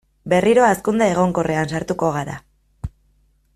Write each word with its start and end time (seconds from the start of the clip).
Berriro 0.31 0.63
hazkunde 0.67 1.09
egonkorrean 1.15 1.71
sartuko 1.75 2.11
gara. 2.17 2.41